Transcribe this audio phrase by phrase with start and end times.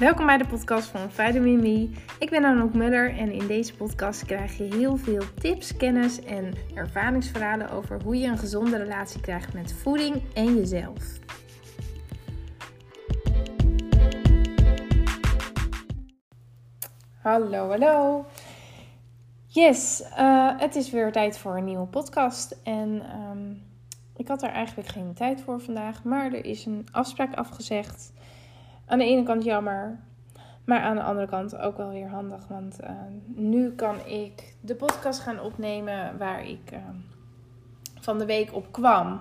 [0.00, 1.90] Welkom bij de podcast van Vitamin Me.
[2.18, 6.54] Ik ben Anouk Muller en in deze podcast krijg je heel veel tips, kennis en
[6.74, 11.04] ervaringsverhalen over hoe je een gezonde relatie krijgt met voeding en jezelf.
[17.22, 18.26] Hallo, hallo.
[19.46, 22.56] Yes, uh, het is weer tijd voor een nieuwe podcast.
[22.62, 23.62] En um,
[24.16, 28.12] ik had er eigenlijk geen tijd voor vandaag, maar er is een afspraak afgezegd.
[28.90, 29.98] Aan de ene kant jammer,
[30.64, 32.46] maar aan de andere kant ook wel weer handig.
[32.48, 32.90] Want uh,
[33.26, 36.78] nu kan ik de podcast gaan opnemen waar ik uh,
[38.00, 39.20] van de week op kwam.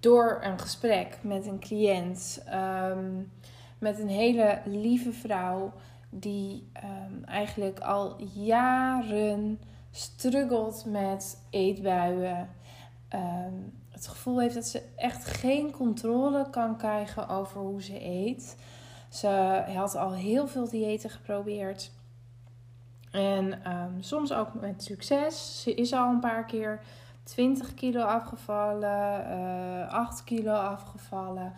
[0.00, 2.44] Door een gesprek met een cliënt.
[2.90, 3.32] Um,
[3.78, 5.72] met een hele lieve vrouw
[6.10, 9.60] die um, eigenlijk al jaren
[9.90, 12.48] struggelt met eetbuien.
[13.14, 18.56] Um, het gevoel heeft dat ze echt geen controle kan krijgen over hoe ze eet.
[19.10, 21.90] Ze had al heel veel diëten geprobeerd.
[23.10, 25.62] En um, soms ook met succes.
[25.62, 26.80] Ze is al een paar keer
[27.22, 31.52] 20 kilo afgevallen, uh, eh, 8 kilo afgevallen.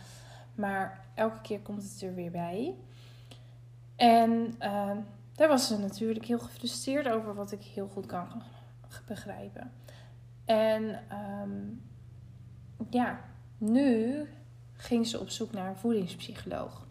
[0.55, 2.75] Maar elke keer komt het er weer bij.
[3.97, 4.91] En uh,
[5.35, 8.43] daar was ze natuurlijk heel gefrustreerd over, wat ik heel goed kan
[9.07, 9.73] begrijpen.
[10.45, 11.03] En
[11.43, 11.83] um,
[12.91, 13.21] ja,
[13.59, 14.29] nu
[14.73, 16.87] ging ze op zoek naar een voedingspsycholoog.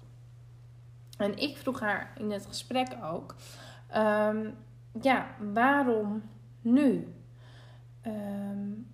[1.21, 3.35] En ik vroeg haar in het gesprek ook:
[3.95, 4.55] um,
[5.01, 6.23] ja, waarom
[6.61, 7.13] nu?
[8.07, 8.87] Um,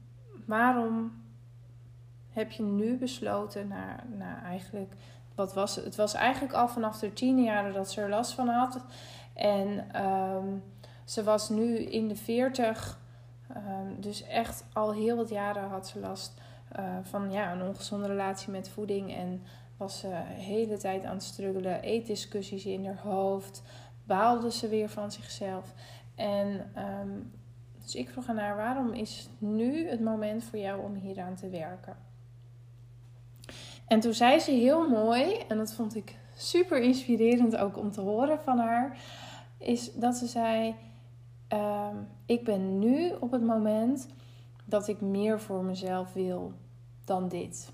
[0.45, 1.23] waarom
[2.30, 4.94] heb je nu besloten naar, naar eigenlijk,
[5.36, 5.86] wat was het?
[5.86, 8.81] Het was eigenlijk al vanaf de tien jaren dat ze er last van had.
[9.34, 10.64] En um,
[11.06, 13.00] ze was nu in de veertig,
[14.00, 16.41] dus echt al heel wat jaren had ze last
[16.80, 19.16] uh, van ja, een ongezonde relatie met voeding.
[19.16, 19.44] En
[19.78, 21.81] was ze de hele tijd aan het struggelen.
[21.81, 23.64] Eetdiscussies in haar hoofd.
[24.06, 25.74] Baalde ze weer van zichzelf.
[26.16, 27.31] En um,
[27.84, 31.50] dus ik vroeg aan haar: waarom is nu het moment voor jou om hieraan te
[31.50, 31.97] werken?
[33.88, 38.02] En toen zei ze heel mooi, en dat vond ik super inspirerend ook om te
[38.02, 38.97] horen van haar,
[39.57, 40.75] is dat ze zei:
[41.53, 44.07] um, Ik ben nu op het moment
[44.66, 46.52] dat ik meer voor mezelf wil
[47.06, 47.72] dan dit.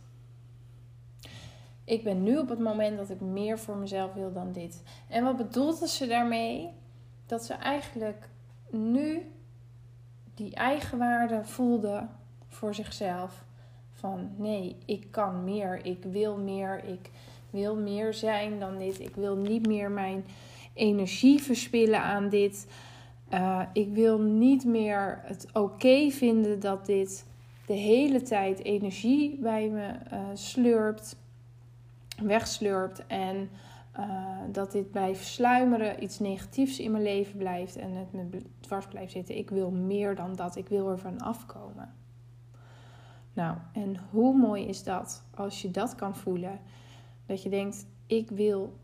[1.85, 4.83] Ik ben nu op het moment dat ik meer voor mezelf wil dan dit.
[5.09, 6.69] En wat bedoelde ze daarmee?
[7.25, 8.29] Dat ze eigenlijk
[8.69, 9.31] nu
[10.33, 12.07] die eigenwaarde voelde
[12.47, 13.43] voor zichzelf.
[13.91, 17.09] Van nee, ik kan meer, ik wil meer, ik
[17.49, 18.99] wil meer zijn dan dit.
[18.99, 20.25] Ik wil niet meer mijn
[20.73, 22.67] energie verspillen aan dit.
[23.33, 27.25] Uh, ik wil niet meer het oké vinden dat dit
[27.65, 31.15] de hele tijd energie bij me uh, slurpt,
[32.21, 33.07] wegslurpt.
[33.07, 33.49] En
[33.99, 38.87] uh, dat dit blijft sluimeren, iets negatiefs in mijn leven blijft en het me dwars
[38.87, 39.37] blijft zitten.
[39.37, 41.93] Ik wil meer dan dat, ik wil ervan afkomen.
[43.33, 46.59] Nou, en hoe mooi is dat als je dat kan voelen?
[47.25, 48.79] Dat je denkt, ik wil,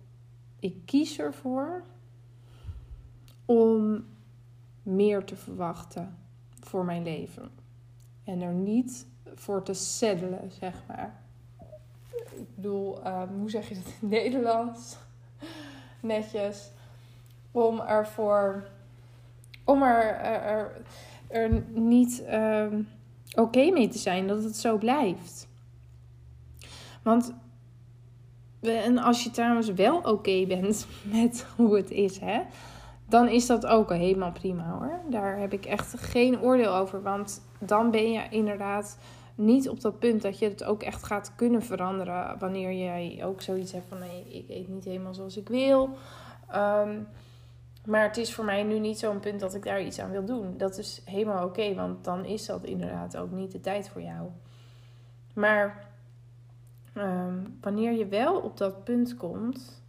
[0.59, 1.84] ik kies ervoor
[3.45, 4.06] om
[4.84, 6.18] meer te verwachten
[6.59, 7.51] voor mijn leven.
[8.23, 11.22] En er niet voor te seddelen, zeg maar.
[12.61, 14.97] Bedoel, um, hoe zeg je dat in Nederlands?
[15.99, 16.71] Netjes.
[17.51, 18.67] Om ervoor.
[19.63, 20.19] Om er,
[21.27, 22.87] er, niet um,
[23.35, 25.47] oké mee te zijn dat het zo blijft.
[27.03, 27.33] Want
[28.61, 32.41] en als je trouwens wel oké bent met hoe het is, hè,
[33.05, 34.99] dan is dat ook helemaal prima hoor.
[35.09, 37.01] Daar heb ik echt geen oordeel over.
[37.01, 38.97] Want dan ben je inderdaad
[39.39, 42.39] niet op dat punt dat je het ook echt gaat kunnen veranderen.
[42.39, 45.89] Wanneer jij ook zoiets hebt van nee, ik eet niet helemaal zoals ik wil.
[46.55, 47.07] Um,
[47.85, 50.25] maar het is voor mij nu niet zo'n punt dat ik daar iets aan wil
[50.25, 50.57] doen.
[50.57, 54.27] Dat is helemaal oké, want dan is dat inderdaad ook niet de tijd voor jou.
[55.33, 55.88] Maar
[56.95, 59.83] um, wanneer je wel op dat punt komt,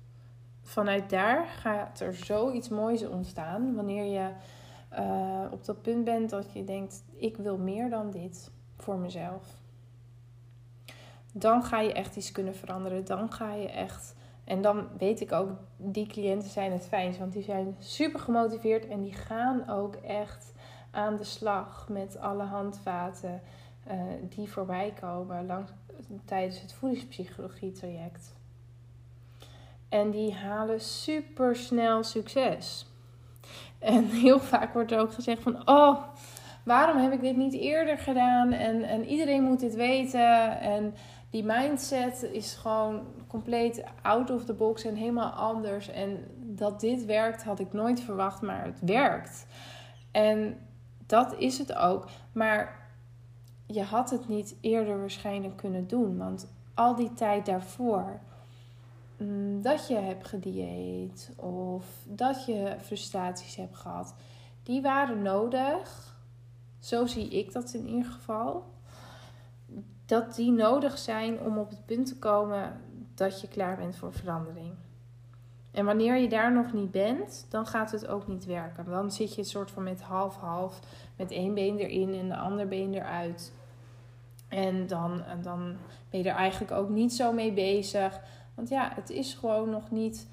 [0.62, 3.74] vanuit daar gaat er zoiets moois ontstaan.
[3.74, 4.30] Wanneer je
[4.98, 8.50] uh, op dat punt bent dat je denkt: ik wil meer dan dit
[8.82, 9.44] voor mezelf.
[11.32, 13.04] Dan ga je echt iets kunnen veranderen.
[13.04, 14.14] Dan ga je echt.
[14.44, 17.18] En dan weet ik ook, die cliënten zijn het fijnst.
[17.18, 20.52] Want die zijn super gemotiveerd en die gaan ook echt
[20.90, 23.42] aan de slag met alle handvaten
[23.88, 25.70] uh, die voorbij komen langs,
[26.24, 28.34] tijdens het voedingspsychologie traject.
[29.88, 32.86] En die halen super snel succes.
[33.78, 36.02] En heel vaak wordt er ook gezegd van, oh,
[36.64, 38.52] waarom heb ik dit niet eerder gedaan?
[38.52, 40.60] En, en iedereen moet dit weten.
[40.60, 40.94] En
[41.30, 45.88] die mindset is gewoon compleet out of the box en helemaal anders.
[45.88, 49.46] En dat dit werkt had ik nooit verwacht, maar het werkt.
[50.10, 50.58] En
[51.06, 52.08] dat is het ook.
[52.32, 52.88] Maar
[53.66, 56.18] je had het niet eerder waarschijnlijk kunnen doen.
[56.18, 58.20] Want al die tijd daarvoor,
[59.16, 64.14] mm, dat je hebt gedieet of dat je frustraties hebt gehad,
[64.62, 66.09] die waren nodig.
[66.80, 68.64] Zo zie ik dat in ieder geval.
[70.06, 72.80] Dat die nodig zijn om op het punt te komen
[73.14, 74.74] dat je klaar bent voor verandering.
[75.70, 78.84] En wanneer je daar nog niet bent, dan gaat het ook niet werken.
[78.84, 80.80] Dan zit je een soort van met half-half,
[81.16, 83.52] met één been erin en de ander been eruit.
[84.48, 85.76] En dan, dan
[86.10, 88.20] ben je er eigenlijk ook niet zo mee bezig.
[88.54, 90.28] Want ja, het is gewoon nog niet,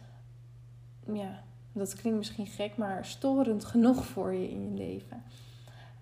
[1.14, 5.24] ja, dat klinkt misschien gek, maar storend genoeg voor je in je leven.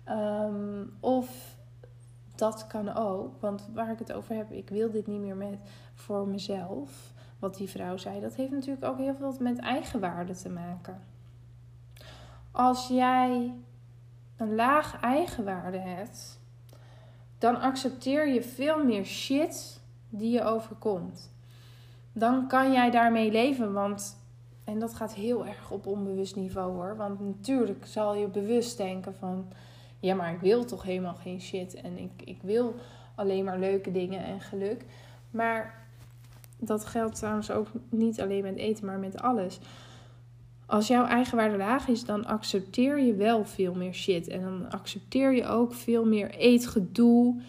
[0.06, 1.56] Ehm, of
[2.34, 5.58] dat kan ook, want waar ik het over heb, ik wil dit niet meer met
[5.94, 7.12] voor mezelf.
[7.38, 11.00] Wat die vrouw zei, dat heeft natuurlijk ook heel veel met eigenwaarde te maken.
[12.50, 13.54] Als jij
[14.36, 16.40] een laag eigenwaarde hebt,
[17.38, 21.32] dan accepteer je veel meer shit die je overkomt.
[22.12, 24.16] Dan kan jij daarmee leven, want
[24.64, 26.96] en dat gaat heel erg op onbewust niveau hoor.
[26.96, 29.52] Want natuurlijk zal je bewust denken van...
[30.00, 31.74] Ja, maar ik wil toch helemaal geen shit.
[31.74, 32.74] En ik, ik wil
[33.14, 34.84] alleen maar leuke dingen en geluk.
[35.30, 35.86] Maar
[36.58, 39.58] dat geldt trouwens ook niet alleen met eten, maar met alles.
[40.66, 44.28] Als jouw eigenwaarde laag is, dan accepteer je wel veel meer shit.
[44.28, 47.40] En dan accepteer je ook veel meer eetgedoe.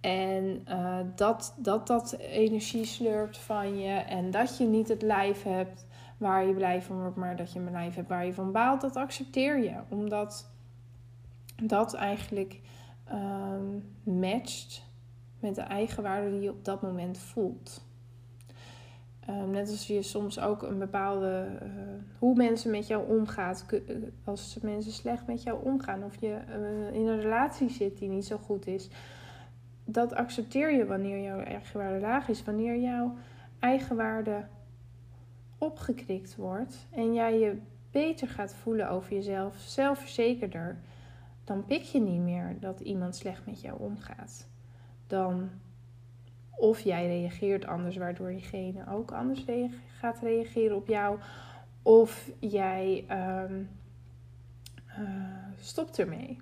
[0.00, 3.92] En uh, dat, dat dat energie slurpt van je.
[3.92, 7.58] En dat je niet het lijf hebt waar je blij van wordt, maar dat je
[7.58, 9.74] een lijf hebt waar je van baalt, dat accepteer je.
[9.88, 10.51] Omdat
[11.62, 12.60] dat eigenlijk
[13.12, 14.90] um, matcht
[15.40, 17.84] met de eigenwaarde die je op dat moment voelt.
[19.30, 21.58] Um, net als je soms ook een bepaalde.
[21.62, 21.68] Uh,
[22.18, 23.54] hoe mensen met jou omgaan.
[23.70, 26.04] Eh, als mensen slecht met jou omgaan.
[26.04, 28.88] Of je uh, in een relatie zit die niet zo goed is.
[29.84, 32.44] Dat accepteer je wanneer jouw eigenwaarde laag is.
[32.44, 33.14] Wanneer jouw
[33.58, 34.44] eigenwaarde
[35.58, 37.56] opgekrikt wordt en jij je
[37.90, 40.80] beter gaat voelen over jezelf, zelfverzekerder,
[41.44, 44.48] dan pik je niet meer dat iemand slecht met jou omgaat.
[45.06, 45.50] Dan
[46.50, 49.44] of jij reageert anders, waardoor diegene ook anders
[49.98, 51.18] gaat reageren op jou,
[51.82, 53.04] of jij
[53.44, 53.68] um,
[54.98, 55.04] uh,
[55.60, 56.38] stopt ermee.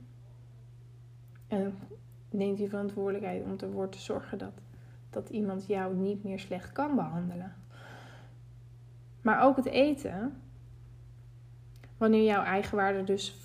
[1.48, 1.78] En
[2.30, 4.52] neemt die verantwoordelijkheid om ervoor te zorgen dat,
[5.10, 7.54] dat iemand jou niet meer slecht kan behandelen.
[9.22, 10.40] Maar ook het eten,
[11.96, 13.36] wanneer jouw eigenwaarde dus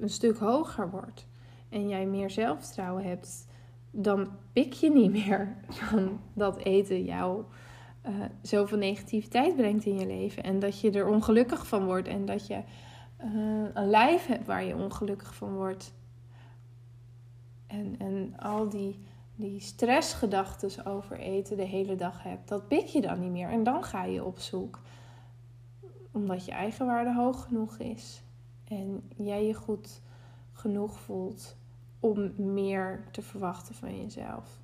[0.00, 1.26] een stuk hoger wordt
[1.68, 3.46] en jij meer zelfvertrouwen hebt,
[3.90, 7.44] dan pik je niet meer van dat eten jou
[8.06, 10.42] uh, zoveel negativiteit brengt in je leven.
[10.42, 14.64] En dat je er ongelukkig van wordt en dat je uh, een lijf hebt waar
[14.64, 15.94] je ongelukkig van wordt.
[17.66, 18.98] En, en al die,
[19.34, 23.48] die stressgedachten over eten de hele dag hebt, dat pik je dan niet meer.
[23.48, 24.80] En dan ga je op zoek
[26.12, 28.22] omdat je eigenwaarde hoog genoeg is.
[28.64, 30.00] En jij je goed
[30.52, 31.56] genoeg voelt
[32.00, 34.60] om meer te verwachten van jezelf.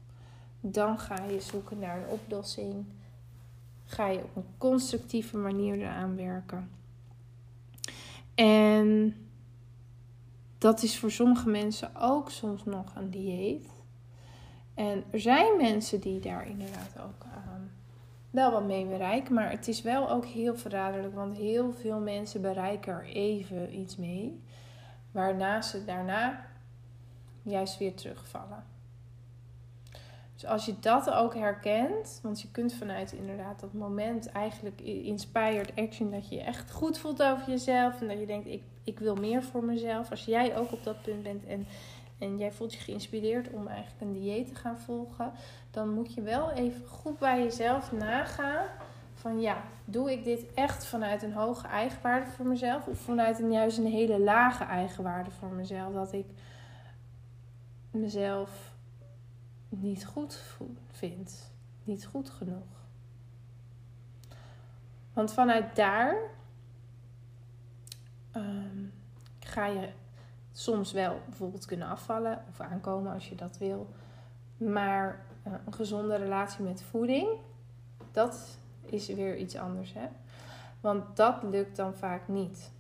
[0.61, 2.85] Dan ga je zoeken naar een oplossing.
[3.84, 6.70] Ga je op een constructieve manier eraan werken.
[8.34, 9.17] En
[10.58, 13.69] dat is voor sommige mensen ook soms nog een dieet.
[14.75, 17.70] En er zijn mensen die daar inderdaad ook aan
[18.31, 19.34] wel wat mee bereiken.
[19.34, 23.96] Maar het is wel ook heel verraderlijk, want heel veel mensen bereiken er even iets
[23.96, 24.43] mee.
[25.10, 26.46] Waarna ze daarna
[27.43, 28.65] juist weer terugvallen.
[30.41, 35.72] Dus als je dat ook herkent, want je kunt vanuit inderdaad dat moment eigenlijk inspired
[35.77, 38.99] action, dat je je echt goed voelt over jezelf en dat je denkt, ik, ik
[38.99, 40.10] wil meer voor mezelf.
[40.10, 41.67] Als jij ook op dat punt bent en
[42.20, 45.32] en jij voelt je geïnspireerd om eigenlijk een dieet te gaan volgen,
[45.70, 48.67] dan moet je wel even goed bij jezelf nagaan
[49.15, 53.53] van ja, doe ik dit echt vanuit een hoge eigenwaarde voor mezelf of vanuit een
[53.53, 56.27] juist een hele lage eigenwaarde voor mezelf, dat ik
[57.91, 58.72] mezelf
[59.69, 60.43] niet goed
[60.91, 61.53] vind,
[61.84, 62.81] niet goed genoeg.
[65.12, 66.17] Want vanuit daar
[68.31, 68.84] ehm,
[69.39, 69.89] ga je
[70.60, 73.88] soms wel bijvoorbeeld kunnen afvallen of aankomen als je dat wil.
[74.56, 77.29] Maar eh, een gezonde relatie met voeding,
[78.10, 79.93] dat is weer iets anders.
[79.93, 80.06] Hè?
[80.81, 82.70] Want dat lukt dan vaak niet.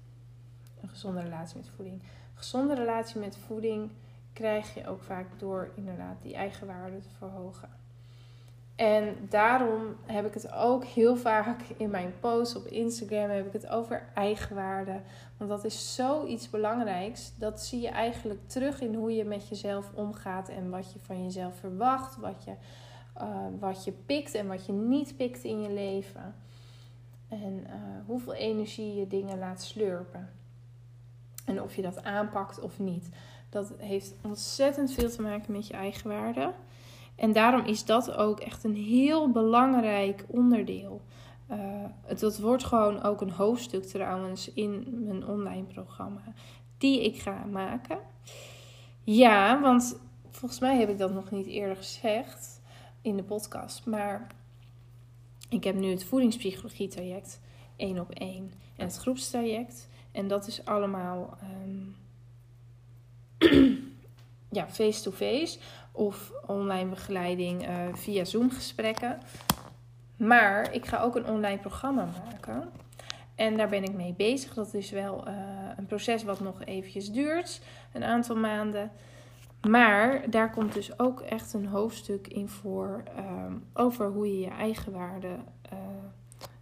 [0.80, 2.02] Een gezonde relatie met voeding.
[2.02, 3.90] Een gezonde relatie met voeding
[4.32, 7.79] krijg je ook vaak door inderdaad die eigenwaarde te verhogen.
[8.80, 13.52] En daarom heb ik het ook heel vaak in mijn posts op Instagram heb ik
[13.52, 15.00] het over eigenwaarde.
[15.36, 17.32] Want dat is zoiets belangrijks.
[17.38, 21.22] Dat zie je eigenlijk terug in hoe je met jezelf omgaat en wat je van
[21.24, 22.52] jezelf verwacht, wat je,
[23.18, 26.34] uh, wat je pikt en wat je niet pikt in je leven.
[27.28, 27.74] En uh,
[28.06, 30.30] hoeveel energie je dingen laat slurpen.
[31.44, 33.08] En of je dat aanpakt of niet.
[33.48, 36.52] Dat heeft ontzettend veel te maken met je eigenwaarde.
[37.20, 41.02] En daarom is dat ook echt een heel belangrijk onderdeel.
[41.50, 41.58] Uh,
[42.04, 46.22] het, dat wordt gewoon ook een hoofdstuk trouwens in mijn online programma.
[46.78, 47.98] Die ik ga maken.
[49.04, 50.00] Ja, want
[50.30, 52.60] volgens mij heb ik dat nog niet eerder gezegd
[53.02, 53.86] in de podcast.
[53.86, 54.26] Maar
[55.48, 57.40] ik heb nu het voedingspsychologie traject
[57.76, 59.88] 1 op 1 en het groepstraject.
[60.12, 61.96] En dat is allemaal um,
[64.50, 65.58] ja, face-to-face
[65.92, 69.18] of online begeleiding uh, via Zoom gesprekken.
[70.16, 72.70] Maar ik ga ook een online programma maken.
[73.34, 74.54] En daar ben ik mee bezig.
[74.54, 75.34] Dat is wel uh,
[75.76, 77.60] een proces wat nog eventjes duurt.
[77.92, 78.90] Een aantal maanden.
[79.68, 83.02] Maar daar komt dus ook echt een hoofdstuk in voor.
[83.18, 85.28] Um, over hoe je je eigen waarde
[85.72, 85.78] uh,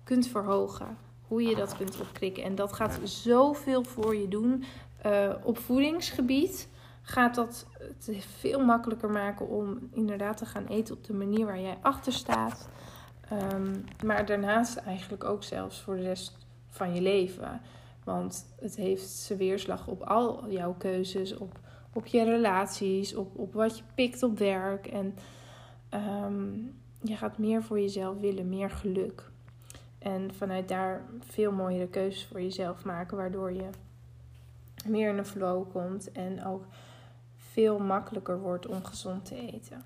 [0.05, 0.99] kunt verhogen.
[1.27, 2.43] Hoe je dat kunt opkrikken.
[2.43, 4.65] En dat gaat zoveel voor je doen.
[5.07, 6.69] Uh, op voedingsgebied
[7.09, 11.61] gaat dat het veel makkelijker maken om inderdaad te gaan eten op de manier waar
[11.61, 12.69] jij achter staat.
[13.53, 16.37] Um, maar daarnaast eigenlijk ook zelfs voor de rest
[16.69, 17.61] van je leven.
[18.05, 21.59] Want het heeft zijn weerslag op al jouw keuzes, op,
[21.93, 24.87] op je relaties, op, op wat je pikt op werk.
[24.87, 25.15] En
[26.25, 29.31] um, je gaat meer voor jezelf willen, meer geluk.
[29.99, 33.69] En vanuit daar veel mooiere keuzes voor jezelf maken, waardoor je
[34.87, 36.65] meer in een flow komt en ook
[37.59, 39.83] veel makkelijker wordt om gezond te eten.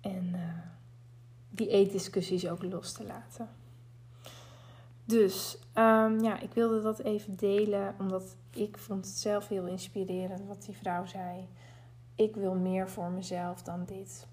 [0.00, 0.40] En uh,
[1.50, 3.48] die eetdiscussies ook los te laten.
[5.04, 10.46] Dus um, ja, ik wilde dat even delen, omdat ik vond het zelf heel inspirerend
[10.46, 11.48] wat die vrouw zei.
[12.14, 14.26] Ik wil meer voor mezelf dan dit.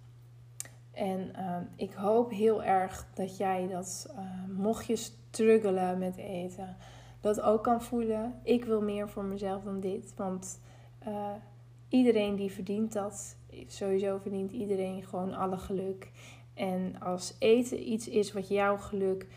[0.91, 6.77] En uh, ik hoop heel erg dat jij dat, uh, mocht je struggelen met eten,
[7.21, 8.39] dat ook kan voelen.
[8.43, 10.13] Ik wil meer voor mezelf dan dit.
[10.15, 10.59] Want
[11.07, 11.31] uh,
[11.95, 13.37] iedereen die verdient dat.
[13.67, 16.11] Sowieso verdient iedereen gewoon alle geluk.
[16.53, 19.27] En als eten iets is wat jouw geluk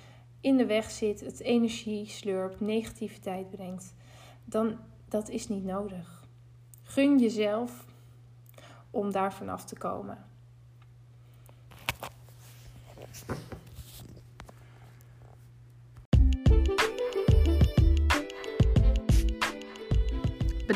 [0.40, 3.94] in de weg zit, het energie slurpt, negativiteit brengt,
[4.44, 6.24] dan dat is niet nodig.
[6.82, 7.86] Gun jezelf
[8.90, 10.26] om daar vanaf te komen.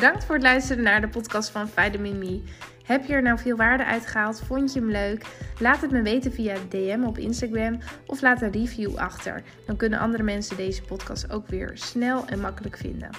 [0.03, 2.41] Bedankt voor het luisteren naar de podcast van Vitamin Me.
[2.83, 4.41] Heb je er nou veel waarde uit gehaald?
[4.41, 5.25] Vond je hem leuk?
[5.59, 9.43] Laat het me weten via DM op Instagram of laat een review achter.
[9.65, 13.09] Dan kunnen andere mensen deze podcast ook weer snel en makkelijk vinden.